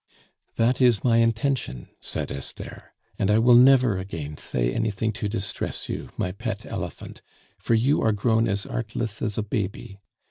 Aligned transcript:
"That 0.55 0.81
is 0.81 1.03
my 1.03 1.17
intention," 1.17 1.87
said 1.99 2.31
Esther. 2.31 2.91
"And 3.19 3.29
I 3.29 3.37
will 3.37 3.53
never 3.53 3.99
again 3.99 4.35
say 4.35 4.73
anything 4.73 5.11
to 5.13 5.29
distress 5.29 5.89
you, 5.89 6.09
my 6.17 6.31
pet 6.31 6.65
elephant, 6.65 7.21
for 7.59 7.75
you 7.75 8.01
are 8.01 8.11
grown 8.11 8.47
as 8.47 8.65
artless 8.65 9.21
as 9.21 9.37
a 9.37 9.43
baby. 9.43 9.99